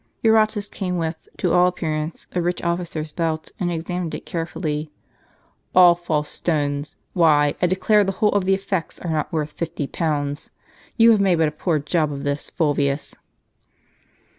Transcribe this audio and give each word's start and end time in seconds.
Eurotas 0.23 0.67
came 0.67 0.97
with, 0.97 1.29
to 1.37 1.53
all 1.53 1.67
appearance, 1.67 2.25
a 2.33 2.41
rich 2.41 2.63
officer's 2.63 3.11
belt, 3.11 3.51
and 3.59 3.71
examined 3.71 4.15
it 4.15 4.25
carefully. 4.25 4.89
"All 5.75 5.93
false 5.93 6.29
stones! 6.29 6.95
Why, 7.13 7.53
I 7.61 7.67
declare 7.67 8.03
the 8.03 8.13
whole 8.13 8.31
of 8.31 8.45
the 8.45 8.55
effects 8.55 8.97
are 8.97 9.11
not 9.11 9.31
worth 9.31 9.51
fifty 9.51 9.85
pounds. 9.85 10.49
You 10.97 11.11
have 11.11 11.21
made 11.21 11.37
but 11.37 11.49
a 11.49 11.51
poor 11.51 11.77
job 11.77 12.11
of 12.11 12.23
this, 12.23 12.49
Fulvius." 12.49 13.13